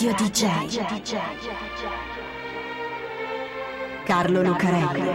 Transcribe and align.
Radio 0.00 0.14
DJ. 0.14 0.78
Carlo 4.04 4.42
Lucarelli. 4.44 5.10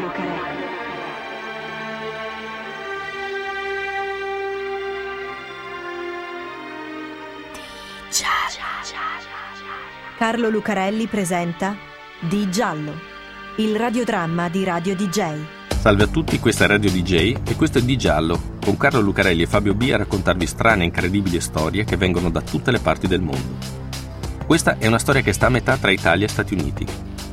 Carlo 10.18 10.50
Lucarelli 10.50 11.08
presenta 11.08 11.78
Di 12.20 12.52
Giallo, 12.52 12.94
il 13.60 13.78
radiodramma 13.78 14.50
di 14.50 14.66
Radio 14.66 14.98
DJ. 14.98 15.46
Salve 15.80 16.04
a 16.04 16.08
tutti, 16.08 16.38
questa 16.40 16.66
è 16.66 16.68
Radio 16.68 16.92
DJ 16.92 17.38
e 17.48 17.56
questo 17.56 17.78
è 17.78 17.82
Di 17.82 17.96
Giallo, 17.96 18.58
con 18.62 18.76
Carlo 18.76 19.00
Lucarelli 19.00 19.44
e 19.44 19.48
Fabio 19.48 19.76
B 19.76 19.90
a 19.94 19.98
raccontarvi 19.98 20.46
strane 20.46 20.82
e 20.82 20.88
incredibili 20.88 21.40
storie 21.40 21.86
che 21.86 21.96
vengono 21.96 22.30
da 22.30 22.42
tutte 22.42 22.70
le 22.72 22.80
parti 22.80 23.08
del 23.08 23.22
mondo. 23.22 23.83
Questa 24.46 24.78
è 24.78 24.88
una 24.88 25.00
storia 25.00 25.22
che 25.22 25.34
sta 25.34 25.48
a 25.48 25.50
metà 25.50 25.78
tra 25.78 25.92
Italia 25.92 26.26
e 26.26 26.30
Stati 26.30 26.54
Uniti. 26.54 26.86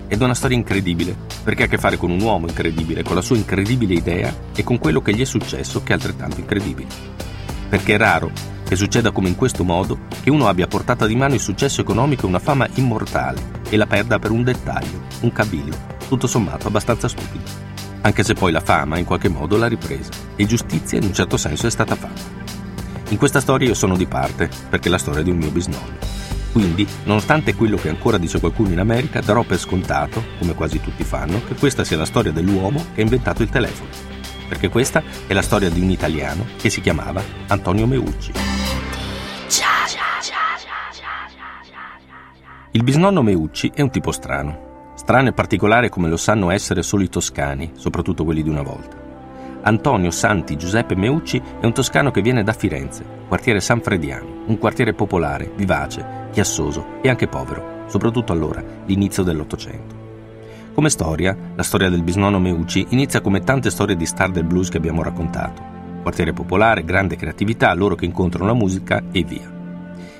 Ed 0.06 0.20
è 0.20 0.24
una 0.24 0.34
storia 0.34 0.56
incredibile, 0.56 1.16
perché 1.42 1.62
ha 1.62 1.66
a 1.66 1.68
che 1.68 1.78
fare 1.78 1.96
con 1.96 2.10
un 2.10 2.20
uomo 2.20 2.46
incredibile, 2.46 3.02
con 3.02 3.14
la 3.14 3.20
sua 3.20 3.36
incredibile 3.36 3.94
idea 3.94 4.34
e 4.54 4.64
con 4.64 4.78
quello 4.78 5.02
che 5.02 5.14
gli 5.14 5.20
è 5.20 5.24
successo 5.24 5.82
che 5.82 5.90
è 5.90 5.94
altrettanto 5.96 6.40
incredibile. 6.40 6.88
Perché 7.68 7.94
è 7.94 7.98
raro 7.98 8.30
che 8.64 8.76
succeda 8.76 9.10
come 9.10 9.28
in 9.28 9.36
questo 9.36 9.64
modo 9.64 10.00
che 10.22 10.30
uno 10.30 10.48
abbia 10.48 10.66
portata 10.66 11.06
di 11.06 11.16
mano 11.16 11.34
il 11.34 11.40
successo 11.40 11.80
economico 11.80 12.26
e 12.26 12.28
una 12.28 12.38
fama 12.38 12.68
immortale 12.74 13.58
e 13.68 13.76
la 13.76 13.86
perda 13.86 14.18
per 14.18 14.30
un 14.30 14.44
dettaglio, 14.44 15.02
un 15.20 15.32
cavillo, 15.32 15.76
tutto 16.08 16.26
sommato 16.26 16.68
abbastanza 16.68 17.08
stupido 17.08 17.70
anche 18.02 18.22
se 18.22 18.34
poi 18.34 18.50
la 18.50 18.60
fama 18.60 18.98
in 18.98 19.04
qualche 19.04 19.28
modo 19.28 19.56
l'ha 19.56 19.66
ripresa 19.68 20.10
e 20.36 20.46
giustizia 20.46 20.98
in 20.98 21.04
un 21.04 21.12
certo 21.12 21.36
senso 21.36 21.66
è 21.66 21.70
stata 21.70 21.94
fatta. 21.94 22.38
In 23.10 23.18
questa 23.18 23.40
storia 23.40 23.68
io 23.68 23.74
sono 23.74 23.96
di 23.96 24.06
parte, 24.06 24.48
perché 24.68 24.88
è 24.88 24.90
la 24.90 24.98
storia 24.98 25.22
di 25.22 25.30
un 25.30 25.36
mio 25.36 25.50
bisnonno. 25.50 26.19
Quindi, 26.52 26.86
nonostante 27.04 27.54
quello 27.54 27.76
che 27.76 27.88
ancora 27.88 28.18
dice 28.18 28.40
qualcuno 28.40 28.70
in 28.70 28.80
America, 28.80 29.20
darò 29.20 29.42
per 29.42 29.58
scontato, 29.58 30.22
come 30.38 30.54
quasi 30.54 30.80
tutti 30.80 31.04
fanno, 31.04 31.42
che 31.46 31.54
questa 31.54 31.84
sia 31.84 31.96
la 31.96 32.04
storia 32.04 32.32
dell'uomo 32.32 32.84
che 32.94 33.00
ha 33.00 33.04
inventato 33.04 33.42
il 33.42 33.48
telefono. 33.50 33.88
Perché 34.48 34.68
questa 34.68 35.02
è 35.28 35.32
la 35.32 35.42
storia 35.42 35.70
di 35.70 35.80
un 35.80 35.90
italiano 35.90 36.44
che 36.56 36.70
si 36.70 36.80
chiamava 36.80 37.22
Antonio 37.46 37.86
Meucci. 37.86 38.32
Il 42.72 42.82
bisnonno 42.82 43.22
Meucci 43.22 43.70
è 43.74 43.80
un 43.80 43.90
tipo 43.90 44.12
strano, 44.12 44.92
strano 44.94 45.28
e 45.28 45.32
particolare 45.32 45.88
come 45.88 46.08
lo 46.08 46.16
sanno 46.16 46.50
essere 46.50 46.82
solo 46.82 47.02
i 47.02 47.08
toscani, 47.08 47.72
soprattutto 47.74 48.24
quelli 48.24 48.42
di 48.42 48.48
una 48.48 48.62
volta. 48.62 48.96
Antonio 49.62 50.10
Santi 50.10 50.56
Giuseppe 50.56 50.94
Meucci 50.94 51.40
è 51.60 51.66
un 51.66 51.72
toscano 51.74 52.10
che 52.10 52.22
viene 52.22 52.42
da 52.42 52.52
Firenze, 52.52 53.04
quartiere 53.28 53.60
Sanfrediano, 53.60 54.44
un 54.46 54.58
quartiere 54.58 54.94
popolare, 54.94 55.52
vivace, 55.54 56.19
chiassoso 56.30 57.00
e 57.02 57.08
anche 57.08 57.28
povero, 57.28 57.84
soprattutto 57.86 58.32
allora, 58.32 58.62
l'inizio 58.86 59.22
dell'Ottocento. 59.22 59.98
Come 60.72 60.88
storia, 60.88 61.36
la 61.54 61.62
storia 61.62 61.90
del 61.90 62.02
bisnonno 62.02 62.38
Meucci 62.38 62.86
inizia 62.90 63.20
come 63.20 63.40
tante 63.40 63.70
storie 63.70 63.96
di 63.96 64.06
star 64.06 64.30
del 64.30 64.44
blues 64.44 64.68
che 64.68 64.76
abbiamo 64.76 65.02
raccontato. 65.02 65.62
Quartiere 66.02 66.32
popolare, 66.32 66.84
grande 66.84 67.16
creatività, 67.16 67.74
loro 67.74 67.94
che 67.94 68.04
incontrano 68.04 68.46
la 68.46 68.54
musica 68.54 69.02
e 69.10 69.22
via. 69.24 69.58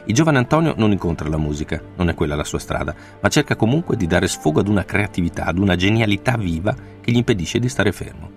Il 0.06 0.14
giovane 0.14 0.38
Antonio 0.38 0.74
non 0.76 0.90
incontra 0.90 1.28
la 1.28 1.38
musica, 1.38 1.80
non 1.96 2.08
è 2.08 2.14
quella 2.14 2.34
la 2.34 2.44
sua 2.44 2.58
strada, 2.58 2.94
ma 3.20 3.28
cerca 3.28 3.54
comunque 3.54 3.96
di 3.96 4.06
dare 4.06 4.26
sfogo 4.26 4.60
ad 4.60 4.68
una 4.68 4.84
creatività, 4.84 5.44
ad 5.44 5.58
una 5.58 5.76
genialità 5.76 6.36
viva 6.36 6.74
che 7.00 7.12
gli 7.12 7.16
impedisce 7.16 7.58
di 7.58 7.68
stare 7.68 7.92
fermo. 7.92 8.30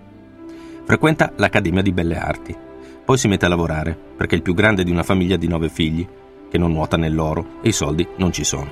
Frequenta 0.84 1.32
l'Accademia 1.36 1.82
di 1.82 1.92
Belle 1.92 2.16
Arti, 2.16 2.56
poi 3.04 3.18
si 3.18 3.28
mette 3.28 3.44
a 3.44 3.48
lavorare, 3.48 3.98
perché 4.16 4.34
è 4.34 4.38
il 4.38 4.42
più 4.42 4.54
grande 4.54 4.84
di 4.84 4.90
una 4.90 5.02
famiglia 5.02 5.36
di 5.36 5.48
nove 5.48 5.68
figli, 5.68 6.06
che 6.54 6.60
non 6.60 6.70
nuota 6.70 6.96
nell'oro 6.96 7.58
e 7.62 7.70
i 7.70 7.72
soldi 7.72 8.06
non 8.18 8.30
ci 8.30 8.44
sono. 8.44 8.70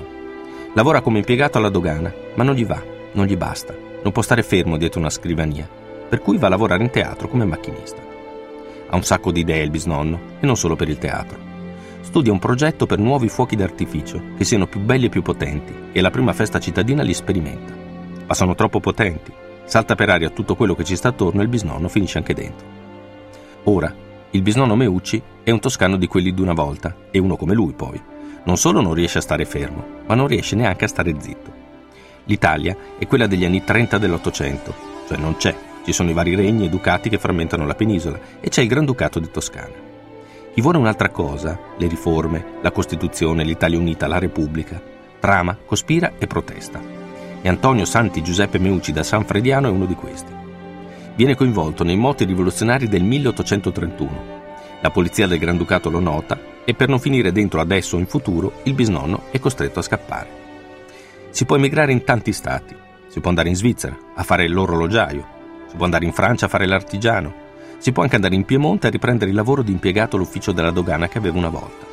Lavora 0.73 1.01
come 1.01 1.17
impiegato 1.17 1.57
alla 1.57 1.67
dogana, 1.67 2.13
ma 2.35 2.43
non 2.45 2.55
gli 2.55 2.65
va, 2.65 2.81
non 3.11 3.25
gli 3.25 3.35
basta, 3.35 3.75
non 4.01 4.13
può 4.13 4.21
stare 4.21 4.41
fermo 4.41 4.77
dietro 4.77 5.01
una 5.01 5.09
scrivania, 5.09 5.67
per 6.07 6.19
cui 6.19 6.37
va 6.37 6.47
a 6.47 6.51
lavorare 6.51 6.81
in 6.81 6.91
teatro 6.91 7.27
come 7.27 7.43
macchinista. 7.43 8.01
Ha 8.87 8.95
un 8.95 9.03
sacco 9.03 9.33
di 9.33 9.41
idee 9.41 9.63
il 9.63 9.69
bisnonno, 9.69 10.17
e 10.39 10.45
non 10.45 10.55
solo 10.55 10.77
per 10.77 10.87
il 10.87 10.97
teatro 10.97 11.51
studia 12.03 12.31
un 12.31 12.39
progetto 12.39 12.85
per 12.85 12.99
nuovi 12.99 13.27
fuochi 13.27 13.55
d'artificio 13.57 14.21
che 14.37 14.43
siano 14.45 14.67
più 14.67 14.79
belli 14.79 15.07
e 15.07 15.09
più 15.09 15.21
potenti 15.21 15.73
e 15.91 15.99
la 15.99 16.11
prima 16.11 16.31
festa 16.31 16.59
cittadina 16.59 17.01
li 17.01 17.13
sperimenta. 17.13 17.73
Ma 18.27 18.33
sono 18.33 18.55
troppo 18.55 18.79
potenti. 18.79 19.33
Salta 19.65 19.95
per 19.95 20.09
aria 20.09 20.29
tutto 20.29 20.55
quello 20.55 20.75
che 20.75 20.83
ci 20.83 20.95
sta 20.95 21.09
attorno 21.09 21.41
e 21.41 21.43
il 21.43 21.49
bisnonno 21.49 21.87
finisce 21.89 22.19
anche 22.19 22.33
dentro. 22.33 22.67
Ora, 23.63 23.93
il 24.35 24.41
bisnonno 24.41 24.75
Meucci 24.75 25.21
è 25.43 25.51
un 25.51 25.59
toscano 25.59 25.95
di 25.95 26.07
quelli 26.07 26.33
d'una 26.33 26.53
volta 26.53 26.95
e 27.11 27.19
uno 27.19 27.35
come 27.35 27.53
lui 27.53 27.73
poi. 27.73 28.01
Non 28.45 28.57
solo 28.57 28.81
non 28.81 28.95
riesce 28.95 29.19
a 29.19 29.21
stare 29.21 29.45
fermo, 29.45 29.85
ma 30.07 30.15
non 30.15 30.25
riesce 30.25 30.55
neanche 30.55 30.85
a 30.85 30.87
stare 30.87 31.13
zitto. 31.19 31.51
L'Italia 32.23 32.75
è 32.97 33.05
quella 33.05 33.27
degli 33.27 33.45
anni 33.45 33.63
30 33.63 33.99
dell'Ottocento, 33.99 34.73
cioè 35.07 35.17
non 35.17 35.37
c'è, 35.37 35.55
ci 35.85 35.93
sono 35.93 36.09
i 36.09 36.13
vari 36.13 36.33
regni 36.33 36.65
e 36.65 36.69
ducati 36.69 37.09
che 37.09 37.19
frammentano 37.19 37.67
la 37.67 37.75
penisola 37.75 38.19
e 38.39 38.49
c'è 38.49 38.63
il 38.63 38.69
Granducato 38.69 39.19
di 39.19 39.29
Toscana. 39.29 39.91
Chi 40.51 40.61
vuole 40.61 40.79
un'altra 40.79 41.09
cosa, 41.09 41.59
le 41.77 41.87
riforme, 41.87 42.57
la 42.63 42.71
Costituzione, 42.71 43.43
l'Italia 43.43 43.77
Unita, 43.77 44.07
la 44.07 44.17
Repubblica, 44.17 44.81
trama, 45.19 45.55
cospira 45.63 46.13
e 46.17 46.25
protesta. 46.25 46.81
E 47.39 47.47
Antonio 47.47 47.85
Santi 47.85 48.23
Giuseppe 48.23 48.57
Meucci 48.57 48.91
da 48.91 49.03
San 49.03 49.25
Frediano 49.25 49.67
è 49.67 49.71
uno 49.71 49.85
di 49.85 49.93
questi. 49.93 50.42
Viene 51.15 51.35
coinvolto 51.35 51.83
nei 51.83 51.95
moti 51.95 52.25
rivoluzionari 52.25 52.87
del 52.87 53.03
1831. 53.03 54.41
La 54.81 54.91
polizia 54.91 55.27
del 55.27 55.39
Granducato 55.39 55.89
lo 55.89 55.99
nota 55.99 56.39
e 56.65 56.73
per 56.73 56.89
non 56.89 56.99
finire 56.99 57.31
dentro 57.31 57.61
adesso 57.61 57.95
o 57.95 57.99
in 57.99 58.07
futuro, 58.07 58.61
il 58.63 58.73
bisnonno 58.73 59.23
è 59.31 59.39
costretto 59.39 59.79
a 59.79 59.83
scappare. 59.83 60.41
Si 61.29 61.45
può 61.45 61.55
emigrare 61.55 61.91
in 61.91 62.03
tanti 62.03 62.33
stati. 62.33 62.75
Si 63.07 63.19
può 63.19 63.29
andare 63.29 63.49
in 63.49 63.55
Svizzera 63.55 63.97
a 64.15 64.23
fare 64.23 64.47
l'orologiaio. 64.47 65.25
Si 65.67 65.75
può 65.75 65.85
andare 65.85 66.05
in 66.05 66.13
Francia 66.13 66.45
a 66.47 66.49
fare 66.49 66.65
l'artigiano 66.65 67.43
si 67.83 67.91
può 67.91 68.01
anche 68.01 68.15
andare 68.15 68.35
in 68.35 68.45
Piemonte 68.45 68.87
a 68.87 68.89
riprendere 68.89 69.29
il 69.29 69.35
lavoro 69.35 69.61
di 69.61 69.73
impiegato 69.73 70.15
all'ufficio 70.15 70.53
della 70.53 70.71
dogana 70.71 71.09
che 71.09 71.17
aveva 71.17 71.37
una 71.37 71.49
volta. 71.49 71.85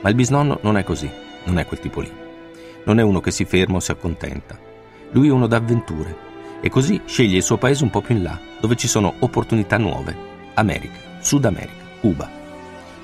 Ma 0.00 0.08
il 0.08 0.16
bisnonno 0.16 0.58
non 0.62 0.76
è 0.76 0.82
così, 0.82 1.08
non 1.44 1.60
è 1.60 1.64
quel 1.64 1.78
tipo 1.78 2.00
lì. 2.00 2.10
Non 2.86 2.98
è 2.98 3.02
uno 3.04 3.20
che 3.20 3.30
si 3.30 3.44
ferma 3.44 3.76
o 3.76 3.78
si 3.78 3.92
accontenta. 3.92 4.58
Lui 5.12 5.28
è 5.28 5.30
uno 5.30 5.46
d'avventure 5.46 6.31
e 6.62 6.70
così 6.70 7.02
sceglie 7.04 7.38
il 7.38 7.42
suo 7.42 7.58
paese 7.58 7.82
un 7.82 7.90
po' 7.90 8.00
più 8.00 8.14
in 8.14 8.22
là, 8.22 8.38
dove 8.60 8.76
ci 8.76 8.86
sono 8.86 9.12
opportunità 9.18 9.76
nuove. 9.76 10.30
America, 10.54 10.96
Sud 11.20 11.44
America, 11.44 11.82
Cuba. 12.00 12.30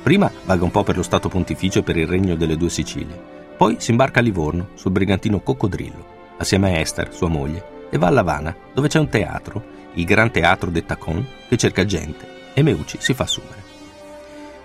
Prima 0.02 0.30
vaga 0.44 0.62
un 0.62 0.70
po' 0.70 0.84
per 0.84 0.96
lo 0.96 1.02
Stato 1.02 1.28
Pontificio 1.28 1.80
e 1.80 1.82
per 1.82 1.96
il 1.96 2.06
Regno 2.06 2.36
delle 2.36 2.56
Due 2.56 2.70
Sicilie. 2.70 3.20
Poi 3.56 3.76
si 3.80 3.90
imbarca 3.90 4.20
a 4.20 4.22
Livorno, 4.22 4.68
sul 4.74 4.92
brigantino 4.92 5.40
Coccodrillo, 5.40 6.06
assieme 6.38 6.70
a 6.70 6.78
Esther, 6.78 7.12
sua 7.12 7.28
moglie, 7.28 7.88
e 7.90 7.98
va 7.98 8.06
a 8.06 8.10
Lavana, 8.10 8.56
dove 8.72 8.86
c'è 8.86 9.00
un 9.00 9.08
teatro 9.08 9.76
il 9.94 10.04
Gran 10.04 10.30
Teatro 10.30 10.70
de 10.70 10.84
Tacon, 10.84 11.26
che 11.48 11.56
cerca 11.56 11.84
gente 11.84 12.52
e 12.54 12.62
Meucci 12.62 12.98
si 13.00 13.14
fa 13.14 13.24
assumere. 13.24 13.66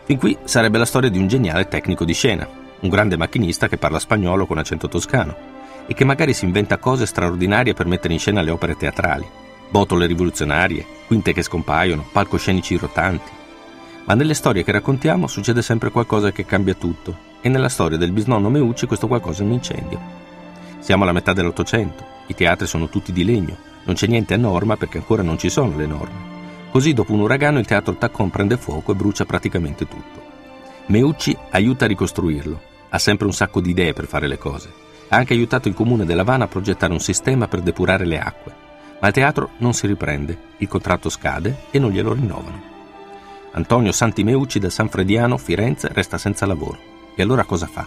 Fin 0.03 0.17
qui 0.17 0.37
sarebbe 0.43 0.77
la 0.77 0.85
storia 0.85 1.09
di 1.09 1.17
un 1.17 1.27
geniale 1.27 1.67
tecnico 1.67 2.05
di 2.05 2.13
scena, 2.13 2.47
un 2.79 2.89
grande 2.89 3.17
macchinista 3.17 3.67
che 3.67 3.77
parla 3.77 3.99
spagnolo 3.99 4.45
con 4.45 4.57
accento 4.57 4.87
toscano 4.87 5.52
e 5.85 5.93
che 5.93 6.05
magari 6.05 6.33
si 6.33 6.45
inventa 6.45 6.77
cose 6.77 7.05
straordinarie 7.05 7.73
per 7.73 7.85
mettere 7.85 8.13
in 8.13 8.19
scena 8.19 8.41
le 8.41 8.51
opere 8.51 8.77
teatrali, 8.77 9.25
botole 9.69 10.05
rivoluzionarie, 10.05 10.85
quinte 11.07 11.33
che 11.33 11.43
scompaiono, 11.43 12.05
palcoscenici 12.11 12.77
rotanti. 12.77 13.31
Ma 14.05 14.13
nelle 14.13 14.33
storie 14.33 14.63
che 14.63 14.71
raccontiamo 14.71 15.27
succede 15.27 15.61
sempre 15.61 15.89
qualcosa 15.89 16.31
che 16.31 16.45
cambia 16.45 16.73
tutto 16.73 17.31
e 17.41 17.49
nella 17.49 17.69
storia 17.69 17.97
del 17.97 18.11
bisnonno 18.11 18.49
Meucci 18.49 18.85
questo 18.85 19.07
qualcosa 19.07 19.43
è 19.43 19.45
un 19.45 19.53
incendio. 19.53 19.99
Siamo 20.79 21.03
alla 21.03 21.13
metà 21.13 21.33
dell'Ottocento, 21.33 22.03
i 22.27 22.35
teatri 22.35 22.67
sono 22.67 22.89
tutti 22.89 23.11
di 23.11 23.23
legno, 23.23 23.55
non 23.85 23.95
c'è 23.95 24.07
niente 24.07 24.33
a 24.33 24.37
norma 24.37 24.77
perché 24.77 24.97
ancora 24.97 25.23
non 25.23 25.37
ci 25.37 25.49
sono 25.49 25.75
le 25.75 25.85
norme. 25.85 26.31
Così 26.71 26.93
dopo 26.93 27.13
un 27.13 27.19
uragano 27.19 27.59
il 27.59 27.65
teatro 27.65 27.95
Taccon 27.95 28.29
prende 28.29 28.57
fuoco 28.57 28.91
e 28.91 28.95
brucia 28.95 29.25
praticamente 29.25 29.87
tutto. 29.87 30.21
Meucci 30.87 31.37
aiuta 31.51 31.85
a 31.85 31.87
ricostruirlo, 31.87 32.61
ha 32.89 32.99
sempre 32.99 33.25
un 33.25 33.33
sacco 33.33 33.61
di 33.61 33.69
idee 33.69 33.93
per 33.93 34.05
fare 34.05 34.27
le 34.27 34.37
cose. 34.37 34.71
Ha 35.13 35.17
anche 35.17 35.33
aiutato 35.33 35.67
il 35.67 35.75
comune 35.75 36.05
dell'Havana 36.05 36.45
a 36.45 36.47
progettare 36.47 36.91
un 36.91 36.99
sistema 36.99 37.47
per 37.47 37.61
depurare 37.61 38.03
le 38.03 38.17
acque. 38.17 38.51
Ma 38.99 39.09
il 39.09 39.13
teatro 39.13 39.51
non 39.57 39.73
si 39.73 39.85
riprende, 39.85 40.35
il 40.57 40.67
contratto 40.67 41.07
scade 41.07 41.65
e 41.69 41.77
non 41.77 41.91
glielo 41.91 42.13
rinnovano. 42.13 42.59
Antonio 43.51 43.91
Santi 43.91 44.23
Meucci 44.23 44.57
da 44.57 44.71
San 44.71 44.89
Frediano, 44.89 45.37
Firenze, 45.37 45.89
resta 45.93 46.17
senza 46.17 46.47
lavoro. 46.47 46.79
E 47.15 47.21
allora 47.21 47.43
cosa 47.43 47.67
fa? 47.67 47.85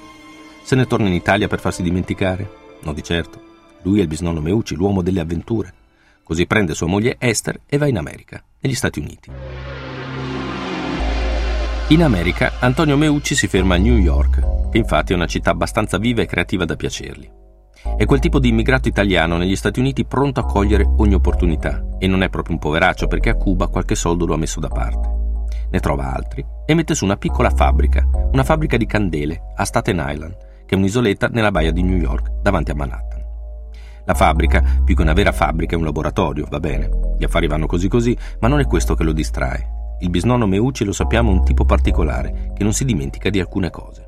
Se 0.63 0.77
ne 0.77 0.87
torna 0.87 1.09
in 1.09 1.15
Italia 1.15 1.49
per 1.49 1.59
farsi 1.59 1.83
dimenticare? 1.83 2.49
No, 2.83 2.93
di 2.93 3.03
certo. 3.03 3.41
Lui 3.83 3.99
è 3.99 4.03
il 4.03 4.09
bisnonno 4.09 4.41
Meucci, 4.41 4.77
l'uomo 4.77 5.03
delle 5.03 5.19
avventure. 5.19 5.75
Così 6.23 6.47
prende 6.47 6.75
sua 6.75 6.87
moglie 6.87 7.17
Esther 7.19 7.59
e 7.67 7.77
va 7.77 7.89
in 7.89 7.99
America, 7.99 8.41
negli 8.61 8.77
Stati 8.77 9.01
Uniti. 9.01 9.31
In 11.91 12.03
America 12.03 12.55
Antonio 12.59 12.97
Meucci 12.97 13.37
si 13.37 13.47
ferma 13.47 13.77
a 13.77 13.79
New 13.79 13.97
York, 13.97 14.71
che 14.71 14.79
infatti 14.79 15.13
è 15.13 15.15
una 15.15 15.29
città 15.29 15.53
abbastanza 15.53 15.99
viva 15.99 16.21
e 16.21 16.27
creativa 16.27 16.65
da 16.65 16.75
piacergli. 16.75 17.31
È 17.97 18.05
quel 18.07 18.19
tipo 18.19 18.41
di 18.41 18.49
immigrato 18.49 18.89
italiano 18.89 19.37
negli 19.37 19.55
Stati 19.55 19.79
Uniti 19.79 20.05
pronto 20.05 20.41
a 20.41 20.47
cogliere 20.47 20.85
ogni 20.97 21.15
opportunità 21.15 21.87
e 22.01 22.09
non 22.09 22.25
è 22.25 22.29
proprio 22.29 22.55
un 22.55 22.61
poveraccio 22.61 23.07
perché 23.07 23.31
a 23.31 23.37
Cuba 23.37 23.69
qualche 23.69 23.95
soldo 23.95 24.27
lo 24.27 24.35
ha 24.35 24.37
messo 24.37 24.59
da 24.59 24.67
parte. 24.67 25.09
Ne 25.71 25.79
trova 25.79 26.13
altri 26.13 26.45
e 26.67 26.75
mette 26.75 26.97
su 26.97 27.05
una 27.05 27.17
piccola 27.17 27.51
fabbrica, 27.51 28.05
una 28.33 28.43
fabbrica 28.43 28.77
di 28.77 28.87
candele 28.87 29.41
a 29.55 29.65
Staten 29.65 30.05
Island, 30.09 30.37
che 30.67 30.75
è 30.75 30.79
un'isoletta 30.79 31.29
nella 31.29 31.53
baia 31.53 31.71
di 31.71 31.85
New 31.85 31.99
York, 31.99 32.41
davanti 32.43 32.73
a 32.73 32.75
Manhattan. 32.75 33.23
La 34.07 34.15
fabbrica, 34.15 34.81
più 34.85 34.97
che 34.97 35.03
una 35.03 35.13
vera 35.13 35.31
fabbrica, 35.31 35.77
è 35.77 35.79
un 35.79 35.85
laboratorio, 35.85 36.49
va 36.51 36.59
bene. 36.59 36.91
Gli 37.17 37.25
affari 37.25 37.47
vanno 37.47 37.67
così 37.67 37.87
così, 37.87 38.19
ma 38.41 38.49
non 38.49 38.59
è 38.59 38.67
questo 38.67 38.97
che 38.97 39.05
lo 39.05 39.13
distrae. 39.13 39.76
Il 39.99 40.11
bisnonno 40.11 40.47
Meucci 40.47 40.85
lo 40.85 40.93
sappiamo 40.93 41.31
un 41.31 41.43
tipo 41.43 41.65
particolare, 41.65 42.53
che 42.55 42.63
non 42.63 42.75
si 42.75 42.85
dimentica 42.85 43.31
di 43.31 43.41
alcune 43.41 43.71
cose. 43.71 44.07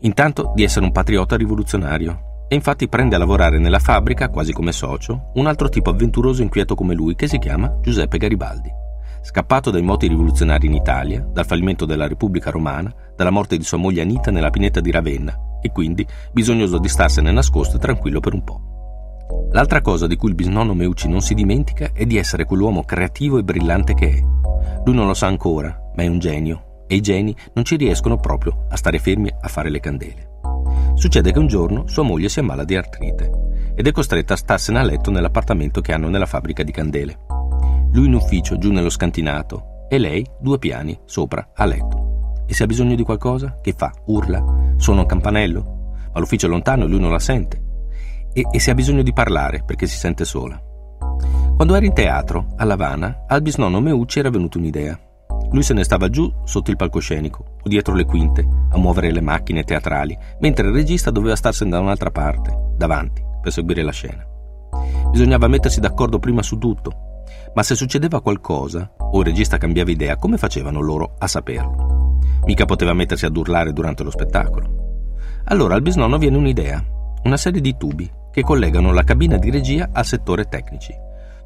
Intanto 0.00 0.52
di 0.54 0.64
essere 0.64 0.86
un 0.86 0.92
patriota 0.92 1.36
rivoluzionario, 1.36 2.46
e 2.48 2.54
infatti 2.54 2.88
prende 2.88 3.14
a 3.14 3.18
lavorare 3.18 3.58
nella 3.58 3.78
fabbrica, 3.78 4.30
quasi 4.30 4.52
come 4.52 4.72
socio, 4.72 5.30
un 5.34 5.46
altro 5.46 5.68
tipo 5.68 5.90
avventuroso 5.90 6.40
e 6.40 6.44
inquieto 6.44 6.74
come 6.74 6.94
lui, 6.94 7.14
che 7.14 7.28
si 7.28 7.38
chiama 7.38 7.78
Giuseppe 7.80 8.18
Garibaldi. 8.18 8.70
Scappato 9.22 9.70
dai 9.70 9.82
moti 9.82 10.08
rivoluzionari 10.08 10.66
in 10.66 10.74
Italia, 10.74 11.20
dal 11.20 11.46
fallimento 11.46 11.84
della 11.84 12.08
Repubblica 12.08 12.50
Romana, 12.50 12.92
dalla 13.14 13.30
morte 13.30 13.56
di 13.56 13.64
sua 13.64 13.78
moglie 13.78 14.02
Anita 14.02 14.30
nella 14.30 14.50
pineta 14.50 14.80
di 14.80 14.90
Ravenna, 14.90 15.58
e 15.60 15.70
quindi 15.70 16.06
bisognoso 16.32 16.78
di 16.78 16.88
starsene 16.88 17.30
nascosto 17.30 17.76
e 17.76 17.80
tranquillo 17.80 18.20
per 18.20 18.32
un 18.32 18.42
po'. 18.42 18.71
L'altra 19.52 19.82
cosa 19.82 20.06
di 20.06 20.16
cui 20.16 20.30
il 20.30 20.34
bisnonno 20.34 20.72
Meucci 20.72 21.08
non 21.08 21.20
si 21.20 21.34
dimentica 21.34 21.90
è 21.92 22.06
di 22.06 22.16
essere 22.16 22.46
quell'uomo 22.46 22.84
creativo 22.84 23.36
e 23.36 23.44
brillante 23.44 23.92
che 23.92 24.08
è. 24.08 24.24
Lui 24.84 24.94
non 24.94 25.06
lo 25.06 25.12
sa 25.12 25.26
ancora, 25.26 25.78
ma 25.94 26.02
è 26.02 26.06
un 26.06 26.18
genio, 26.18 26.84
e 26.86 26.94
i 26.94 27.00
geni 27.02 27.36
non 27.52 27.62
ci 27.62 27.76
riescono 27.76 28.16
proprio 28.16 28.64
a 28.70 28.76
stare 28.76 28.98
fermi 28.98 29.30
a 29.40 29.48
fare 29.48 29.68
le 29.68 29.78
candele. 29.78 30.30
Succede 30.94 31.32
che 31.32 31.38
un 31.38 31.48
giorno 31.48 31.86
sua 31.86 32.02
moglie 32.02 32.30
si 32.30 32.38
ammala 32.38 32.64
di 32.64 32.76
artrite 32.76 33.30
ed 33.74 33.86
è 33.86 33.92
costretta 33.92 34.34
a 34.34 34.38
starsene 34.38 34.78
a 34.78 34.82
letto 34.82 35.10
nell'appartamento 35.10 35.82
che 35.82 35.92
hanno 35.92 36.08
nella 36.08 36.26
fabbrica 36.26 36.62
di 36.62 36.72
candele. 36.72 37.18
Lui 37.92 38.06
in 38.06 38.14
ufficio, 38.14 38.56
giù 38.56 38.72
nello 38.72 38.88
scantinato, 38.90 39.86
e 39.90 39.98
lei 39.98 40.26
due 40.40 40.58
piani, 40.58 40.98
sopra, 41.04 41.50
a 41.54 41.66
letto. 41.66 42.44
E 42.46 42.54
se 42.54 42.62
ha 42.64 42.66
bisogno 42.66 42.94
di 42.94 43.02
qualcosa, 43.02 43.58
che 43.60 43.74
fa? 43.76 43.92
Urla? 44.06 44.74
Suona 44.76 45.02
un 45.02 45.06
campanello? 45.06 45.90
Ma 46.12 46.20
l'ufficio 46.20 46.46
è 46.46 46.48
lontano 46.48 46.84
e 46.84 46.88
lui 46.88 47.00
non 47.00 47.10
la 47.10 47.18
sente. 47.18 47.71
E, 48.32 48.46
e 48.50 48.60
se 48.60 48.70
ha 48.70 48.74
bisogno 48.74 49.02
di 49.02 49.12
parlare, 49.12 49.62
perché 49.64 49.86
si 49.86 49.96
sente 49.96 50.24
sola. 50.24 50.60
Quando 51.54 51.74
era 51.74 51.86
in 51.86 51.92
teatro, 51.92 52.46
a 52.56 52.64
Lavana, 52.64 53.24
al 53.28 53.42
bisnonno 53.42 53.80
Meucci 53.80 54.18
era 54.18 54.30
venuta 54.30 54.58
un'idea. 54.58 54.98
Lui 55.50 55.62
se 55.62 55.74
ne 55.74 55.84
stava 55.84 56.08
giù 56.08 56.32
sotto 56.44 56.70
il 56.70 56.76
palcoscenico 56.76 57.44
o 57.62 57.68
dietro 57.68 57.94
le 57.94 58.04
quinte 58.04 58.46
a 58.70 58.78
muovere 58.78 59.12
le 59.12 59.20
macchine 59.20 59.64
teatrali, 59.64 60.16
mentre 60.40 60.66
il 60.66 60.72
regista 60.72 61.10
doveva 61.10 61.36
starsene 61.36 61.70
da 61.70 61.78
un'altra 61.78 62.10
parte, 62.10 62.72
davanti, 62.74 63.22
per 63.40 63.52
seguire 63.52 63.82
la 63.82 63.92
scena. 63.92 64.26
Bisognava 65.10 65.46
mettersi 65.46 65.78
d'accordo 65.78 66.18
prima 66.18 66.42
su 66.42 66.56
tutto, 66.56 67.24
ma 67.54 67.62
se 67.62 67.74
succedeva 67.74 68.22
qualcosa 68.22 68.90
o 68.96 69.18
il 69.20 69.26
regista 69.26 69.58
cambiava 69.58 69.90
idea, 69.90 70.16
come 70.16 70.38
facevano 70.38 70.80
loro 70.80 71.16
a 71.18 71.26
saperlo? 71.26 72.18
Mica 72.46 72.64
poteva 72.64 72.94
mettersi 72.94 73.26
ad 73.26 73.36
urlare 73.36 73.72
durante 73.72 74.02
lo 74.02 74.10
spettacolo. 74.10 75.20
Allora 75.44 75.74
al 75.74 75.82
bisnonno 75.82 76.16
viene 76.16 76.38
un'idea, 76.38 76.82
una 77.24 77.36
serie 77.36 77.60
di 77.60 77.76
tubi 77.76 78.10
che 78.32 78.42
collegano 78.42 78.92
la 78.92 79.04
cabina 79.04 79.36
di 79.36 79.50
regia 79.50 79.90
al 79.92 80.06
settore 80.06 80.48
tecnici. 80.48 80.92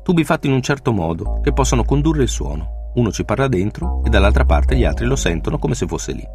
Tubi 0.02 0.24
fatti 0.24 0.46
in 0.46 0.54
un 0.54 0.62
certo 0.62 0.92
modo 0.92 1.40
che 1.42 1.52
possono 1.52 1.84
condurre 1.84 2.22
il 2.22 2.28
suono 2.28 2.76
uno 2.96 3.12
ci 3.12 3.24
parla 3.24 3.46
dentro 3.46 4.02
e 4.04 4.08
dall'altra 4.08 4.44
parte 4.44 4.76
gli 4.76 4.84
altri 4.84 5.04
lo 5.04 5.16
sentono 5.16 5.58
come 5.58 5.74
se 5.74 5.86
fosse 5.86 6.12
lì. 6.12 6.26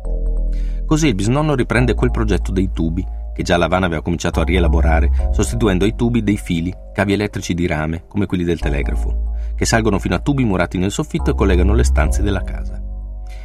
Così 0.86 1.08
il 1.08 1.16
bisnonno 1.16 1.56
riprende 1.56 1.96
quel 1.96 2.12
progetto 2.12 2.52
dei 2.52 2.72
tubi, 2.72 3.06
che 3.34 3.44
già 3.44 3.58
Lavana 3.58 3.88
aveva 3.88 4.02
cominciato 4.02 4.42
a 4.42 4.44
rielaborare, 4.44 5.10
sostituendo 5.32 5.86
ai 5.86 5.96
tubi 5.96 6.22
dei 6.22 6.38
fili, 6.38 6.74
cavi 6.94 7.14
elettrici 7.14 7.54
di 7.54 7.66
rame, 7.66 8.04
come 8.08 8.26
quelli 8.26 8.44
del 8.44 8.60
telegrafo, 8.60 9.34
che 9.56 9.66
salgono 9.66 9.98
fino 9.98 10.16
a 10.16 10.20
tubi 10.20 10.44
murati 10.44 10.78
nel 10.78 10.92
soffitto 10.92 11.32
e 11.32 11.34
collegano 11.34 11.74
le 11.74 11.84
stanze 11.84 12.22
della 12.22 12.44
casa. 12.44 12.80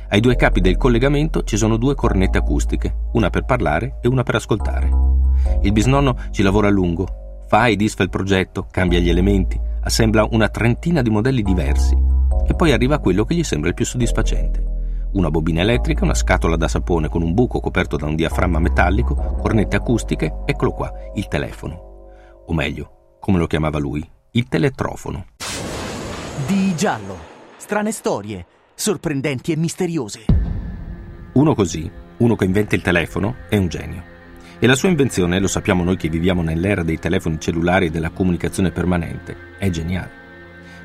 Ai 0.09 0.20
due 0.20 0.37
capi 0.37 0.61
del 0.61 0.76
collegamento 0.76 1.43
ci 1.43 1.56
sono 1.56 1.79
due 1.79 1.94
cornette 1.94 2.38
acustiche, 2.38 2.94
una 3.12 3.31
per 3.31 3.44
parlare 3.44 3.97
e 4.02 4.09
una 4.09 4.25
per 4.25 4.35
ascoltare. 4.35 5.16
Il 5.63 5.73
bisnonno 5.73 6.17
ci 6.31 6.43
lavora 6.43 6.69
a 6.69 6.71
lungo, 6.71 7.45
fa 7.49 7.67
e 7.67 7.77
disfa 7.77 8.03
il 8.03 8.11
progetto, 8.11 8.67
cambia 8.71 8.99
gli 8.99 9.09
elementi, 9.09 9.61
assembla 9.83 10.29
una 10.31 10.49
trentina 10.49 11.03
di 11.03 11.11
modelli 11.11 11.43
diversi, 11.43 11.97
e 12.47 12.55
poi 12.55 12.73
arriva 12.73 12.99
quello 12.99 13.25
che 13.25 13.35
gli 13.35 13.43
sembra 13.43 13.69
il 13.69 13.75
più 13.75 13.85
soddisfacente. 13.85 14.75
Una 15.13 15.31
bobina 15.31 15.63
elettrica, 15.63 16.05
una 16.05 16.15
scatola 16.15 16.57
da 16.57 16.69
sapone 16.69 17.09
con 17.09 17.23
un 17.23 17.33
buco 17.33 17.61
coperto 17.61 17.97
da 17.97 18.07
un 18.07 18.17
diaframma 18.17 18.59
metallico, 18.59 19.15
cornette 19.15 19.77
acustiche, 19.77 20.43
eccolo 20.45 20.73
qua, 20.73 20.93
il 21.15 21.27
telefono. 21.29 22.13
O 22.47 22.53
meglio, 22.53 23.17
come 23.21 23.39
lo 23.39 23.47
chiamava 23.47 23.79
lui, 23.79 24.07
il 24.33 24.49
teletrofono. 24.49 25.27
Di 26.47 26.75
giallo. 26.77 27.17
Strane 27.57 27.93
storie, 27.93 28.45
sorprendenti 28.75 29.53
e 29.53 29.57
misteriose. 29.57 30.25
Uno 31.33 31.55
così, 31.55 31.91
uno 32.19 32.37
che 32.37 32.45
inventa 32.45 32.75
il 32.75 32.83
telefono, 32.83 33.37
è 33.49 33.57
un 33.57 33.69
genio. 33.69 34.16
E 34.58 34.67
la 34.67 34.75
sua 34.75 34.88
invenzione, 34.88 35.38
lo 35.38 35.49
sappiamo 35.49 35.85
noi 35.85 35.99
che 35.99 36.08
viviamo 36.08 36.41
nell'era 36.41 36.82
dei 36.82 36.99
telefoni 36.99 37.38
cellulari 37.38 37.87
e 37.87 37.91
della 37.91 38.08
comunicazione 38.08 38.70
permanente, 38.70 39.37
è 39.58 39.69
geniale. 39.69 40.25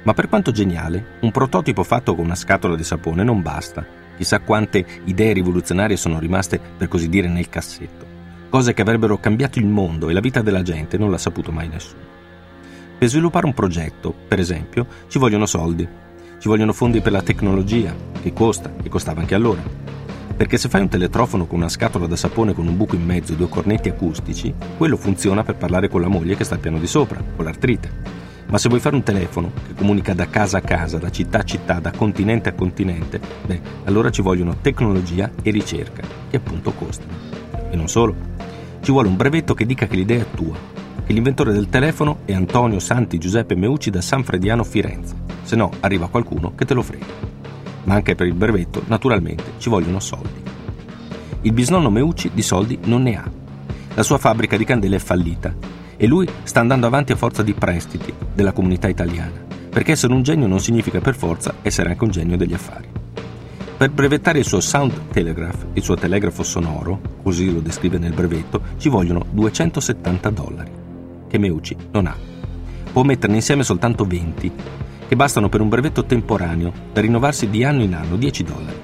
Ma 0.03 0.13
per 0.13 0.27
quanto 0.27 0.51
geniale, 0.51 1.17
un 1.21 1.31
prototipo 1.31 1.83
fatto 1.83 2.13
con 2.13 2.25
una 2.25 2.35
scatola 2.35 2.75
di 2.75 2.83
sapone 2.83 3.23
non 3.23 3.41
basta. 3.41 3.85
Chissà 4.17 4.39
quante 4.39 4.85
idee 5.05 5.31
rivoluzionarie 5.31 5.95
sono 5.95 6.19
rimaste, 6.19 6.59
per 6.77 6.89
così 6.89 7.07
dire, 7.07 7.29
nel 7.29 7.47
cassetto. 7.47 8.05
Cose 8.49 8.73
che 8.73 8.81
avrebbero 8.81 9.17
cambiato 9.19 9.57
il 9.57 9.67
mondo 9.67 10.09
e 10.09 10.13
la 10.13 10.19
vita 10.19 10.41
della 10.41 10.63
gente 10.63 10.97
non 10.97 11.09
l'ha 11.09 11.17
saputo 11.17 11.53
mai 11.53 11.69
nessuno. 11.69 12.01
Per 12.97 13.07
sviluppare 13.07 13.45
un 13.45 13.53
progetto, 13.53 14.13
per 14.27 14.39
esempio, 14.39 14.85
ci 15.07 15.17
vogliono 15.17 15.45
soldi. 15.45 15.87
Ci 16.39 16.47
vogliono 16.49 16.73
fondi 16.73 16.99
per 16.99 17.13
la 17.13 17.21
tecnologia, 17.21 17.95
che 18.21 18.33
costa, 18.33 18.73
e 18.83 18.89
costava 18.89 19.21
anche 19.21 19.35
allora. 19.35 19.63
Perché 20.41 20.57
se 20.57 20.69
fai 20.69 20.81
un 20.81 20.89
teletrofono 20.89 21.45
con 21.45 21.59
una 21.59 21.69
scatola 21.69 22.07
da 22.07 22.15
sapone 22.15 22.53
con 22.53 22.65
un 22.65 22.75
buco 22.75 22.95
in 22.95 23.05
mezzo 23.05 23.31
e 23.31 23.35
due 23.35 23.47
cornetti 23.47 23.89
acustici, 23.89 24.51
quello 24.75 24.97
funziona 24.97 25.43
per 25.43 25.55
parlare 25.55 25.87
con 25.87 26.01
la 26.01 26.07
moglie 26.07 26.35
che 26.35 26.43
sta 26.43 26.55
al 26.55 26.59
piano 26.59 26.79
di 26.79 26.87
sopra, 26.87 27.23
con 27.35 27.45
l'artrite. 27.45 27.91
Ma 28.47 28.57
se 28.57 28.67
vuoi 28.67 28.81
fare 28.81 28.95
un 28.95 29.03
telefono 29.03 29.51
che 29.67 29.75
comunica 29.75 30.15
da 30.15 30.27
casa 30.29 30.57
a 30.57 30.61
casa, 30.61 30.97
da 30.97 31.11
città 31.11 31.41
a 31.41 31.43
città, 31.43 31.79
da 31.79 31.91
continente 31.91 32.49
a 32.49 32.53
continente, 32.53 33.21
beh, 33.45 33.61
allora 33.83 34.09
ci 34.09 34.23
vogliono 34.23 34.57
tecnologia 34.59 35.29
e 35.43 35.51
ricerca, 35.51 36.01
che 36.31 36.37
appunto 36.37 36.71
costano. 36.71 37.11
E 37.69 37.75
non 37.75 37.87
solo. 37.87 38.15
Ci 38.81 38.91
vuole 38.91 39.09
un 39.09 39.17
brevetto 39.17 39.53
che 39.53 39.67
dica 39.67 39.85
che 39.85 39.95
l'idea 39.95 40.21
è 40.21 40.31
tua, 40.33 40.57
che 41.05 41.13
l'inventore 41.13 41.53
del 41.53 41.69
telefono 41.69 42.21
è 42.25 42.33
Antonio 42.33 42.79
Santi 42.79 43.19
Giuseppe 43.19 43.53
Meucci 43.53 43.91
da 43.91 44.01
San 44.01 44.23
Frediano 44.23 44.63
Firenze, 44.63 45.13
se 45.43 45.55
no 45.55 45.69
arriva 45.81 46.09
qualcuno 46.09 46.55
che 46.55 46.65
te 46.65 46.73
lo 46.73 46.81
frega. 46.81 47.40
Ma 47.83 47.95
anche 47.95 48.15
per 48.15 48.27
il 48.27 48.33
brevetto, 48.33 48.83
naturalmente, 48.87 49.53
ci 49.57 49.69
vogliono 49.69 49.99
soldi. 49.99 50.41
Il 51.41 51.53
bisnonno 51.53 51.89
Meucci 51.89 52.31
di 52.33 52.41
soldi 52.41 52.77
non 52.83 53.03
ne 53.03 53.17
ha. 53.17 53.29
La 53.95 54.03
sua 54.03 54.17
fabbrica 54.17 54.57
di 54.57 54.65
candele 54.65 54.97
è 54.97 54.99
fallita 54.99 55.53
e 55.97 56.07
lui 56.07 56.27
sta 56.43 56.59
andando 56.59 56.87
avanti 56.87 57.11
a 57.11 57.15
forza 57.15 57.43
di 57.43 57.53
prestiti 57.53 58.13
della 58.33 58.53
comunità 58.53 58.87
italiana, 58.87 59.45
perché 59.69 59.91
essere 59.91 60.13
un 60.13 60.23
genio 60.23 60.47
non 60.47 60.59
significa 60.59 60.99
per 60.99 61.15
forza 61.15 61.55
essere 61.61 61.89
anche 61.89 62.03
un 62.03 62.11
genio 62.11 62.37
degli 62.37 62.53
affari. 62.53 62.87
Per 63.77 63.89
brevettare 63.89 64.39
il 64.39 64.45
suo 64.45 64.59
Sound 64.59 65.09
Telegraph, 65.11 65.65
il 65.73 65.81
suo 65.81 65.95
telegrafo 65.95 66.43
sonoro, 66.43 67.01
così 67.23 67.51
lo 67.51 67.61
descrive 67.61 67.97
nel 67.97 68.13
brevetto, 68.13 68.61
ci 68.77 68.89
vogliono 68.89 69.25
270 69.31 70.29
dollari, 70.29 70.71
che 71.27 71.37
Meucci 71.39 71.75
non 71.91 72.05
ha. 72.05 72.15
Può 72.91 73.01
metterne 73.01 73.37
insieme 73.37 73.63
soltanto 73.63 74.05
20, 74.05 74.51
che 75.11 75.17
bastano 75.17 75.49
per 75.49 75.59
un 75.59 75.67
brevetto 75.67 76.05
temporaneo 76.05 76.71
da 76.93 77.01
rinnovarsi 77.01 77.49
di 77.49 77.65
anno 77.65 77.83
in 77.83 77.93
anno, 77.93 78.15
10 78.15 78.43
dollari. 78.45 78.79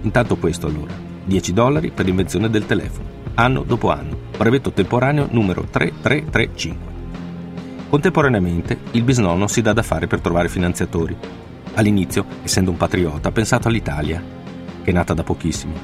Intanto 0.00 0.38
questo 0.38 0.66
allora, 0.66 0.94
10 1.22 1.52
dollari 1.52 1.90
per 1.90 2.06
l'invenzione 2.06 2.48
del 2.48 2.64
telefono, 2.64 3.06
anno 3.34 3.62
dopo 3.62 3.90
anno, 3.90 4.16
brevetto 4.38 4.72
temporaneo 4.72 5.28
numero 5.30 5.66
3335. 5.70 6.92
Contemporaneamente, 7.90 8.78
il 8.92 9.02
bisnonno 9.02 9.48
si 9.48 9.60
dà 9.60 9.74
da 9.74 9.82
fare 9.82 10.06
per 10.06 10.22
trovare 10.22 10.48
finanziatori. 10.48 11.14
All'inizio, 11.74 12.24
essendo 12.42 12.70
un 12.70 12.78
patriota, 12.78 13.28
ha 13.28 13.32
pensato 13.32 13.68
all'Italia, 13.68 14.22
che 14.82 14.90
è 14.90 14.94
nata 14.94 15.12
da 15.12 15.24
pochissimo. 15.24 15.74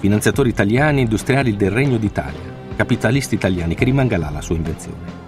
Finanziatori 0.00 0.50
italiani 0.50 0.98
e 0.98 1.04
industriali 1.04 1.56
del 1.56 1.70
Regno 1.70 1.96
d'Italia, 1.96 2.52
capitalisti 2.76 3.36
italiani, 3.36 3.74
che 3.74 3.86
rimanga 3.86 4.18
là 4.18 4.28
la 4.28 4.42
sua 4.42 4.56
invenzione. 4.56 5.20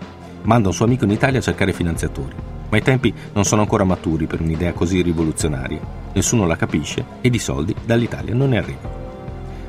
Manda 0.43 0.69
un 0.69 0.75
suo 0.75 0.85
amico 0.85 1.05
in 1.05 1.11
Italia 1.11 1.39
a 1.39 1.43
cercare 1.43 1.73
finanziatori, 1.73 2.53
ma 2.75 2.81
i 2.81 2.83
tempi 2.83 3.15
non 3.35 3.45
sono 3.45 3.61
ancora 3.61 3.85
maturi 3.85 4.27
per 4.27 4.41
un'idea 4.41 4.73
così 4.73 5.01
rivoluzionaria. 5.01 5.79
Nessuno 6.13 6.45
la 6.45 6.57
capisce 6.57 7.05
e 7.21 7.31
di 7.31 7.39
soldi 7.39 7.73
dall'Italia 7.85 8.35
non 8.35 8.49
ne 8.49 8.59
arrivano. 8.59 9.03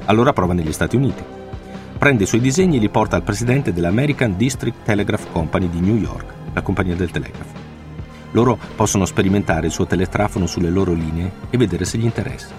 Allora 0.06 0.34
prova 0.34 0.54
negli 0.54 0.74
Stati 0.74 0.96
Uniti 0.96 1.24
prende 2.00 2.24
i 2.24 2.28
suoi 2.28 2.42
disegni 2.42 2.78
e 2.78 2.80
li 2.80 2.90
porta 2.90 3.16
al 3.16 3.22
presidente 3.22 3.74
dell'American 3.74 4.36
District 4.36 4.84
Telegraph 4.84 5.32
Company 5.32 5.70
di 5.70 5.82
New 5.82 5.98
York, 5.98 6.34
la 6.54 6.64
compagnia 6.64 6.96
del 6.96 7.12
telegrafo. 7.12 7.54
Loro 8.32 8.58
possono 8.76 9.06
sperimentare 9.06 9.68
il 9.68 9.72
suo 9.72 9.86
teletrafono 9.86 10.48
sulle 10.48 10.72
loro 10.72 10.94
linee 10.94 11.32
e 11.52 11.58
vedere 11.58 11.86
se 11.86 12.00
gli 12.00 12.06
interessa. 12.06 12.54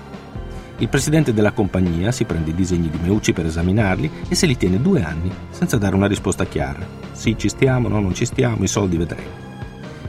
Il 0.78 0.88
presidente 0.88 1.34
della 1.34 1.52
compagnia 1.52 2.12
si 2.12 2.24
prende 2.24 2.50
i 2.50 2.54
disegni 2.54 2.88
di 2.88 2.98
Meucci 3.02 3.32
per 3.32 3.46
esaminarli 3.46 4.10
e 4.28 4.34
se 4.36 4.46
li 4.46 4.56
tiene 4.56 4.80
due 4.80 5.02
anni, 5.02 5.30
senza 5.50 5.76
dare 5.76 5.96
una 5.96 6.06
risposta 6.06 6.44
chiara. 6.44 6.86
Sì, 7.12 7.36
ci 7.36 7.48
stiamo, 7.48 7.88
no, 7.88 7.98
non 7.98 8.14
ci 8.14 8.24
stiamo, 8.24 8.62
i 8.62 8.68
soldi 8.68 8.96
vedremo. 8.96 9.45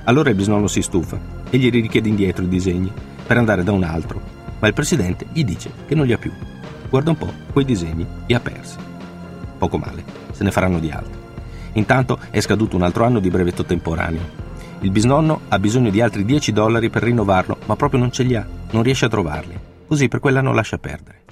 Allora 0.07 0.29
il 0.29 0.35
bisnonno 0.35 0.67
si 0.67 0.81
stufa 0.81 1.19
e 1.49 1.57
gli 1.57 1.69
richiede 1.69 2.07
indietro 2.07 2.45
i 2.45 2.47
disegni 2.47 2.89
per 3.25 3.37
andare 3.37 3.63
da 3.63 3.73
un 3.73 3.83
altro, 3.83 4.21
ma 4.59 4.67
il 4.67 4.73
presidente 4.73 5.27
gli 5.33 5.43
dice 5.43 5.69
che 5.85 5.95
non 5.95 6.05
li 6.05 6.13
ha 6.13 6.17
più. 6.17 6.31
Guarda 6.89 7.09
un 7.09 7.17
po', 7.17 7.31
quei 7.51 7.65
disegni 7.65 8.07
li 8.25 8.33
ha 8.33 8.39
persi. 8.39 8.77
Poco 9.57 9.77
male, 9.77 10.05
se 10.31 10.45
ne 10.45 10.51
faranno 10.51 10.79
di 10.79 10.89
altri. 10.89 11.19
Intanto 11.73 12.19
è 12.29 12.39
scaduto 12.39 12.77
un 12.77 12.83
altro 12.83 13.03
anno 13.03 13.19
di 13.19 13.29
brevetto 13.29 13.65
temporaneo. 13.65 14.45
Il 14.79 14.91
bisnonno 14.91 15.41
ha 15.49 15.59
bisogno 15.59 15.89
di 15.89 15.99
altri 15.99 16.23
10 16.23 16.53
dollari 16.53 16.89
per 16.89 17.03
rinnovarlo, 17.03 17.57
ma 17.65 17.75
proprio 17.75 17.99
non 17.99 18.11
ce 18.11 18.23
li 18.23 18.33
ha, 18.33 18.47
non 18.71 18.83
riesce 18.83 19.05
a 19.05 19.09
trovarli. 19.09 19.59
Così 19.87 20.07
per 20.07 20.21
quell'anno 20.21 20.53
lascia 20.53 20.77
perdere. 20.77 21.23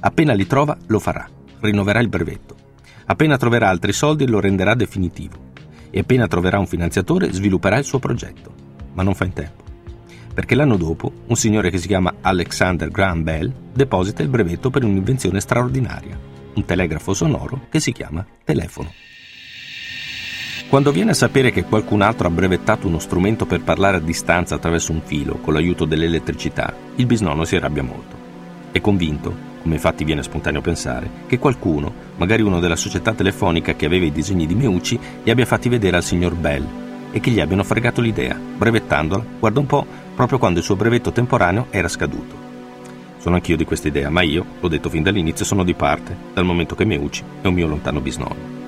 Appena 0.00 0.32
li 0.32 0.46
trova, 0.46 0.74
lo 0.86 0.98
farà, 1.00 1.28
rinnoverà 1.60 2.00
il 2.00 2.08
brevetto. 2.08 2.56
Appena 3.04 3.36
troverà 3.36 3.68
altri 3.68 3.92
soldi, 3.92 4.26
lo 4.26 4.40
renderà 4.40 4.74
definitivo. 4.74 5.51
E 5.94 6.00
appena 6.00 6.26
troverà 6.26 6.58
un 6.58 6.66
finanziatore, 6.66 7.30
svilupperà 7.30 7.76
il 7.76 7.84
suo 7.84 7.98
progetto. 7.98 8.52
Ma 8.94 9.02
non 9.02 9.14
fa 9.14 9.26
in 9.26 9.34
tempo. 9.34 9.62
Perché 10.32 10.54
l'anno 10.54 10.78
dopo, 10.78 11.12
un 11.26 11.36
signore 11.36 11.68
che 11.68 11.76
si 11.76 11.86
chiama 11.86 12.14
Alexander 12.22 12.88
Graham 12.88 13.22
Bell 13.22 13.52
deposita 13.74 14.22
il 14.22 14.30
brevetto 14.30 14.70
per 14.70 14.82
un'invenzione 14.82 15.40
straordinaria, 15.40 16.18
un 16.54 16.64
telegrafo 16.64 17.12
sonoro 17.12 17.66
che 17.68 17.80
si 17.80 17.92
chiama 17.92 18.26
telefono. 18.42 18.90
Quando 20.70 20.90
viene 20.90 21.10
a 21.10 21.14
sapere 21.14 21.50
che 21.50 21.64
qualcun 21.64 22.00
altro 22.00 22.28
ha 22.28 22.30
brevettato 22.30 22.86
uno 22.86 22.98
strumento 22.98 23.44
per 23.44 23.60
parlare 23.60 23.98
a 23.98 24.00
distanza 24.00 24.54
attraverso 24.54 24.92
un 24.92 25.02
filo 25.04 25.34
con 25.34 25.52
l'aiuto 25.52 25.84
dell'elettricità, 25.84 26.74
il 26.94 27.04
bisnonno 27.04 27.44
si 27.44 27.56
arrabbia 27.56 27.82
molto. 27.82 28.16
È 28.72 28.80
convinto, 28.80 29.51
come 29.62 29.76
infatti 29.76 30.04
viene 30.04 30.22
spontaneo 30.22 30.60
pensare, 30.60 31.08
che 31.26 31.38
qualcuno, 31.38 31.92
magari 32.16 32.42
uno 32.42 32.60
della 32.60 32.76
società 32.76 33.14
telefonica 33.14 33.74
che 33.74 33.86
aveva 33.86 34.04
i 34.04 34.12
disegni 34.12 34.46
di 34.46 34.54
Meucci, 34.54 34.98
li 35.22 35.30
abbia 35.30 35.46
fatti 35.46 35.68
vedere 35.68 35.96
al 35.96 36.02
signor 36.02 36.34
Bell 36.34 36.66
e 37.12 37.20
che 37.20 37.30
gli 37.30 37.40
abbiano 37.40 37.62
fregato 37.62 38.00
l'idea, 38.00 38.36
brevettandola, 38.36 39.24
guarda 39.38 39.60
un 39.60 39.66
po', 39.66 39.86
proprio 40.14 40.38
quando 40.38 40.58
il 40.58 40.64
suo 40.64 40.76
brevetto 40.76 41.12
temporaneo 41.12 41.66
era 41.70 41.88
scaduto. 41.88 42.50
Sono 43.18 43.36
anch'io 43.36 43.56
di 43.56 43.64
questa 43.64 43.88
idea, 43.88 44.10
ma 44.10 44.22
io, 44.22 44.44
l'ho 44.58 44.68
detto 44.68 44.90
fin 44.90 45.02
dall'inizio, 45.02 45.44
sono 45.44 45.62
di 45.62 45.74
parte, 45.74 46.16
dal 46.34 46.44
momento 46.44 46.74
che 46.74 46.84
Meucci 46.84 47.22
è 47.40 47.46
un 47.46 47.54
mio 47.54 47.68
lontano 47.68 48.00
bisnonno. 48.00 48.60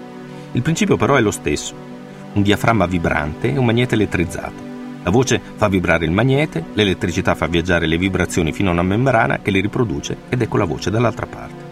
Il 0.52 0.62
principio 0.62 0.96
però 0.96 1.16
è 1.16 1.20
lo 1.20 1.32
stesso 1.32 1.92
un 2.34 2.42
diaframma 2.42 2.86
vibrante 2.86 3.52
e 3.52 3.58
un 3.58 3.64
magnete 3.64 3.94
elettrizzato. 3.94 4.73
La 5.04 5.10
voce 5.10 5.38
fa 5.56 5.68
vibrare 5.68 6.06
il 6.06 6.12
magnete, 6.12 6.64
l'elettricità 6.72 7.34
fa 7.34 7.46
viaggiare 7.46 7.86
le 7.86 7.98
vibrazioni 7.98 8.54
fino 8.54 8.70
a 8.70 8.72
una 8.72 8.82
membrana 8.82 9.40
che 9.40 9.50
le 9.50 9.60
riproduce 9.60 10.16
ed 10.30 10.40
ecco 10.40 10.56
la 10.56 10.64
voce 10.64 10.90
dall'altra 10.90 11.26
parte. 11.26 11.62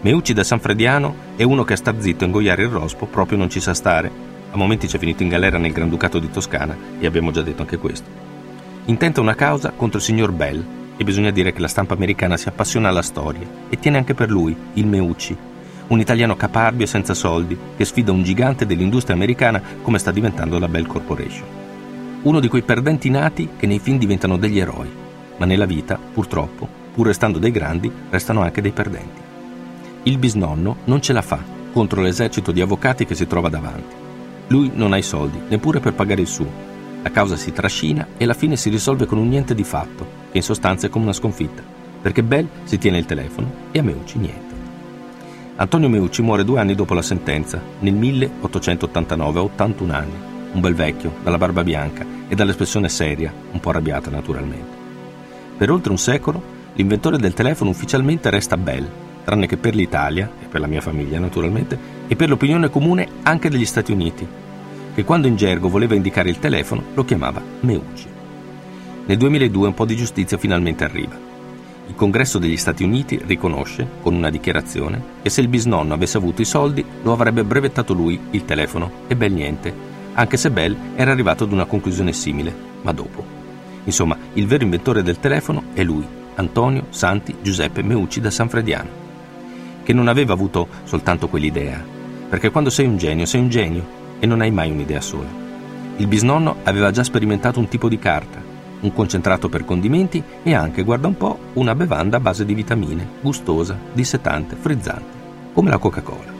Meucci 0.00 0.32
da 0.32 0.42
Sanfrediano 0.42 1.14
è 1.36 1.42
uno 1.42 1.62
che 1.62 1.74
a 1.74 1.76
star 1.76 1.94
zitto 1.98 2.24
e 2.24 2.28
ingoiare 2.28 2.62
il 2.62 2.70
rospo 2.70 3.04
proprio 3.04 3.36
non 3.36 3.50
ci 3.50 3.60
sa 3.60 3.74
stare. 3.74 4.10
A 4.50 4.56
momenti 4.56 4.88
ci 4.88 4.96
è 4.96 4.98
finito 4.98 5.22
in 5.22 5.28
galera 5.28 5.58
nel 5.58 5.72
Granducato 5.72 6.18
di 6.18 6.30
Toscana 6.30 6.74
e 6.98 7.04
abbiamo 7.04 7.32
già 7.32 7.42
detto 7.42 7.60
anche 7.60 7.76
questo. 7.76 8.08
Intenta 8.86 9.20
una 9.20 9.34
causa 9.34 9.70
contro 9.76 9.98
il 9.98 10.04
signor 10.04 10.32
Bell 10.32 10.64
e 10.96 11.04
bisogna 11.04 11.30
dire 11.30 11.52
che 11.52 11.60
la 11.60 11.68
stampa 11.68 11.92
americana 11.92 12.38
si 12.38 12.48
appassiona 12.48 12.88
alla 12.88 13.02
storia 13.02 13.46
e 13.68 13.78
tiene 13.78 13.98
anche 13.98 14.14
per 14.14 14.30
lui, 14.30 14.56
il 14.72 14.86
Meucci, 14.86 15.36
un 15.88 16.00
italiano 16.00 16.34
caparbio 16.34 16.86
e 16.86 16.88
senza 16.88 17.12
soldi 17.12 17.58
che 17.76 17.84
sfida 17.84 18.10
un 18.10 18.22
gigante 18.22 18.64
dell'industria 18.64 19.14
americana 19.14 19.60
come 19.82 19.98
sta 19.98 20.10
diventando 20.10 20.58
la 20.58 20.68
Bell 20.68 20.86
Corporation. 20.86 21.61
Uno 22.22 22.38
di 22.38 22.46
quei 22.46 22.62
perdenti 22.62 23.10
nati 23.10 23.48
che 23.56 23.66
nei 23.66 23.80
film 23.80 23.98
diventano 23.98 24.36
degli 24.36 24.60
eroi, 24.60 24.88
ma 25.38 25.44
nella 25.44 25.66
vita, 25.66 25.98
purtroppo, 25.98 26.68
pur 26.94 27.08
restando 27.08 27.40
dei 27.40 27.50
grandi, 27.50 27.90
restano 28.10 28.42
anche 28.42 28.60
dei 28.62 28.70
perdenti. 28.70 29.20
Il 30.04 30.18
bisnonno 30.18 30.76
non 30.84 31.02
ce 31.02 31.12
la 31.12 31.22
fa 31.22 31.40
contro 31.72 32.00
l'esercito 32.00 32.52
di 32.52 32.60
avvocati 32.60 33.06
che 33.06 33.16
si 33.16 33.26
trova 33.26 33.48
davanti. 33.48 33.94
Lui 34.48 34.70
non 34.72 34.92
ha 34.92 34.98
i 34.98 35.02
soldi, 35.02 35.40
neppure 35.48 35.80
per 35.80 35.94
pagare 35.94 36.20
il 36.20 36.28
suo. 36.28 36.46
La 37.02 37.10
causa 37.10 37.36
si 37.36 37.52
trascina 37.52 38.06
e 38.16 38.22
alla 38.22 38.34
fine 38.34 38.56
si 38.56 38.70
risolve 38.70 39.06
con 39.06 39.18
un 39.18 39.28
niente 39.28 39.56
di 39.56 39.64
fatto, 39.64 40.06
che 40.30 40.36
in 40.36 40.44
sostanza 40.44 40.86
è 40.86 40.90
come 40.90 41.06
una 41.06 41.12
sconfitta, 41.12 41.62
perché 42.00 42.22
Bell 42.22 42.46
si 42.62 42.78
tiene 42.78 42.98
il 42.98 43.04
telefono 43.04 43.52
e 43.72 43.80
a 43.80 43.82
Meucci 43.82 44.18
niente. 44.18 44.54
Antonio 45.56 45.88
Meucci 45.88 46.22
muore 46.22 46.44
due 46.44 46.60
anni 46.60 46.76
dopo 46.76 46.94
la 46.94 47.02
sentenza, 47.02 47.60
nel 47.80 47.94
1889, 47.94 49.38
a 49.40 49.42
81 49.42 49.92
anni, 49.92 50.30
un 50.52 50.60
bel 50.60 50.74
vecchio, 50.74 51.14
dalla 51.22 51.38
barba 51.38 51.62
bianca 51.62 52.04
e 52.28 52.34
dall'espressione 52.34 52.88
seria, 52.88 53.32
un 53.52 53.60
po' 53.60 53.70
arrabbiata 53.70 54.10
naturalmente. 54.10 54.80
Per 55.56 55.70
oltre 55.70 55.90
un 55.90 55.98
secolo, 55.98 56.42
l'inventore 56.74 57.18
del 57.18 57.34
telefono 57.34 57.70
ufficialmente 57.70 58.30
resta 58.30 58.56
Bell, 58.56 58.88
tranne 59.24 59.46
che 59.46 59.56
per 59.56 59.74
l'Italia, 59.74 60.30
e 60.42 60.46
per 60.46 60.60
la 60.60 60.66
mia 60.66 60.80
famiglia 60.80 61.18
naturalmente, 61.18 61.78
e 62.06 62.16
per 62.16 62.28
l'opinione 62.28 62.70
comune 62.70 63.08
anche 63.22 63.48
degli 63.48 63.64
Stati 63.64 63.92
Uniti, 63.92 64.26
che 64.94 65.04
quando 65.04 65.26
in 65.26 65.36
gergo 65.36 65.68
voleva 65.68 65.94
indicare 65.94 66.28
il 66.28 66.38
telefono 66.38 66.82
lo 66.94 67.04
chiamava 67.04 67.42
Meucci. 67.60 68.06
Nel 69.06 69.16
2002 69.16 69.66
un 69.68 69.74
po' 69.74 69.84
di 69.84 69.96
giustizia 69.96 70.38
finalmente 70.38 70.84
arriva. 70.84 71.30
Il 71.88 71.94
Congresso 71.94 72.38
degli 72.38 72.56
Stati 72.56 72.84
Uniti 72.84 73.20
riconosce, 73.26 73.86
con 74.00 74.14
una 74.14 74.30
dichiarazione, 74.30 75.02
che 75.22 75.30
se 75.30 75.40
il 75.40 75.48
bisnonno 75.48 75.94
avesse 75.94 76.16
avuto 76.16 76.40
i 76.40 76.46
soldi 76.46 76.84
lo 77.02 77.12
avrebbe 77.12 77.42
brevettato 77.42 77.92
lui 77.92 78.18
il 78.30 78.44
telefono 78.44 78.90
e 79.08 79.16
bel 79.16 79.32
niente, 79.32 79.91
anche 80.14 80.36
se 80.36 80.50
Bell 80.50 80.76
era 80.94 81.10
arrivato 81.10 81.44
ad 81.44 81.52
una 81.52 81.64
conclusione 81.64 82.12
simile, 82.12 82.54
ma 82.82 82.92
dopo. 82.92 83.24
Insomma, 83.84 84.16
il 84.34 84.46
vero 84.46 84.64
inventore 84.64 85.02
del 85.02 85.18
telefono 85.18 85.64
è 85.72 85.82
lui, 85.82 86.06
Antonio 86.34 86.86
Santi 86.90 87.36
Giuseppe 87.42 87.82
Meucci 87.82 88.20
da 88.20 88.30
Sanfrediano, 88.30 88.88
che 89.82 89.92
non 89.92 90.08
aveva 90.08 90.32
avuto 90.32 90.68
soltanto 90.84 91.28
quell'idea, 91.28 91.82
perché 92.28 92.50
quando 92.50 92.70
sei 92.70 92.86
un 92.86 92.96
genio 92.96 93.26
sei 93.26 93.40
un 93.40 93.48
genio 93.48 94.00
e 94.20 94.26
non 94.26 94.40
hai 94.40 94.50
mai 94.50 94.70
un'idea 94.70 95.00
sola. 95.00 95.28
Il 95.96 96.06
bisnonno 96.06 96.56
aveva 96.62 96.90
già 96.90 97.04
sperimentato 97.04 97.58
un 97.58 97.68
tipo 97.68 97.88
di 97.88 97.98
carta, 97.98 98.40
un 98.80 98.92
concentrato 98.92 99.48
per 99.48 99.64
condimenti 99.64 100.22
e 100.42 100.54
anche, 100.54 100.82
guarda 100.82 101.08
un 101.08 101.16
po', 101.16 101.38
una 101.54 101.74
bevanda 101.74 102.16
a 102.16 102.20
base 102.20 102.44
di 102.44 102.54
vitamine, 102.54 103.06
gustosa, 103.20 103.78
dissetante, 103.92 104.56
frizzante, 104.56 105.20
come 105.52 105.70
la 105.70 105.78
Coca-Cola. 105.78 106.32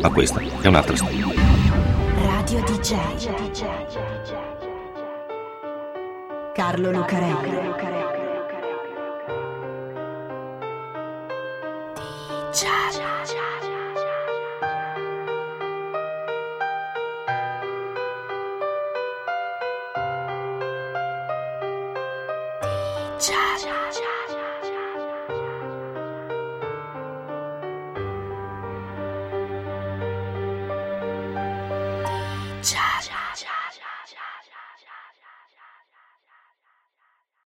Ma 0.00 0.08
questa 0.10 0.40
è 0.60 0.66
un'altra 0.68 0.96
storia. 0.96 1.51
Radio 2.42 2.60
DJ. 2.64 2.96
Carlo 6.52 6.90
Lucarelli. 6.90 7.50
DJ. 12.50 13.11